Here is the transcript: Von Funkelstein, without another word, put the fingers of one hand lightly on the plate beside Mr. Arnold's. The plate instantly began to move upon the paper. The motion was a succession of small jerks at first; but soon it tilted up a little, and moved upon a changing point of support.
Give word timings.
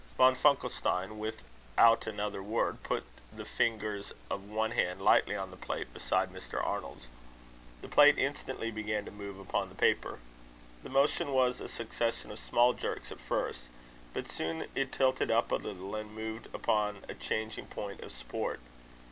Von 0.17 0.33
Funkelstein, 0.35 1.19
without 1.19 2.07
another 2.07 2.41
word, 2.41 2.81
put 2.81 3.03
the 3.31 3.45
fingers 3.45 4.13
of 4.31 4.49
one 4.49 4.71
hand 4.71 4.99
lightly 4.99 5.35
on 5.35 5.51
the 5.51 5.55
plate 5.57 5.93
beside 5.93 6.33
Mr. 6.33 6.59
Arnold's. 6.65 7.07
The 7.83 7.87
plate 7.87 8.17
instantly 8.17 8.71
began 8.71 9.05
to 9.05 9.11
move 9.11 9.37
upon 9.37 9.69
the 9.69 9.75
paper. 9.75 10.17
The 10.81 10.89
motion 10.89 11.33
was 11.33 11.61
a 11.61 11.67
succession 11.67 12.31
of 12.31 12.39
small 12.39 12.73
jerks 12.73 13.11
at 13.11 13.19
first; 13.19 13.67
but 14.11 14.27
soon 14.27 14.65
it 14.73 14.91
tilted 14.91 15.29
up 15.29 15.51
a 15.51 15.57
little, 15.57 15.93
and 15.93 16.11
moved 16.15 16.47
upon 16.51 17.05
a 17.07 17.13
changing 17.13 17.67
point 17.67 18.01
of 18.01 18.11
support. 18.11 18.59